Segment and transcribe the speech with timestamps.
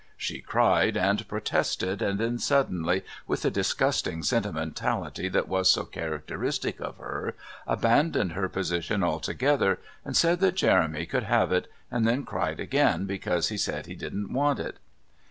[0.17, 6.79] She cried and protested and then suddenly, with the disgusting sentimentality that was so characteristic
[6.81, 7.35] of her,
[7.67, 13.05] abandoned her position altogether and said that Jeremy could have it, and then cried again
[13.05, 14.77] because he said he didn't want it.